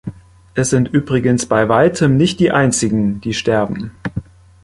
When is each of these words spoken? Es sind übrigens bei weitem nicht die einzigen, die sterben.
Es 0.55 0.71
sind 0.71 0.87
übrigens 0.91 1.45
bei 1.45 1.69
weitem 1.69 2.17
nicht 2.17 2.39
die 2.39 2.49
einzigen, 2.49 3.21
die 3.21 3.35
sterben. 3.35 3.91